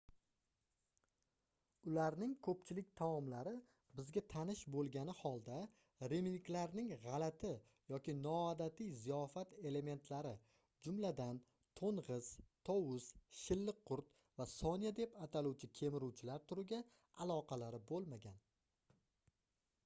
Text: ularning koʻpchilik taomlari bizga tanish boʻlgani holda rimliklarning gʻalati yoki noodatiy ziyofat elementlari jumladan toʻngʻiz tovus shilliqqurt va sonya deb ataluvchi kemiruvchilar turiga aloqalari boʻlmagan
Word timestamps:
ularning 1.89 2.31
koʻpchilik 2.45 2.87
taomlari 3.01 3.51
bizga 3.99 4.21
tanish 4.33 4.63
boʻlgani 4.75 5.15
holda 5.19 5.57
rimliklarning 6.13 6.89
gʻalati 7.03 7.51
yoki 7.93 8.15
noodatiy 8.23 8.89
ziyofat 9.03 9.53
elementlari 9.73 10.31
jumladan 10.87 11.43
toʻngʻiz 11.83 12.31
tovus 12.73 13.11
shilliqqurt 13.43 14.11
va 14.41 14.49
sonya 14.57 14.95
deb 15.03 15.17
ataluvchi 15.29 15.71
kemiruvchilar 15.81 16.49
turiga 16.53 16.81
aloqalari 17.27 17.85
boʻlmagan 17.95 18.45